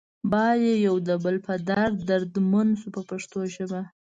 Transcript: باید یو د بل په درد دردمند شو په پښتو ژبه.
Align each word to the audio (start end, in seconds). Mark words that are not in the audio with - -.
باید 0.31 0.81
یو 0.87 0.95
د 1.07 1.09
بل 1.23 1.35
په 1.47 1.53
درد 1.69 1.95
دردمند 2.09 2.71
شو 2.79 2.87
په 2.95 3.01
پښتو 3.09 3.39
ژبه. 3.55 3.81